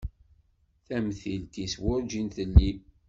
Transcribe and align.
Tamtilt-is 0.87 1.73
werǧin 1.83 2.27
telli. 2.35 2.71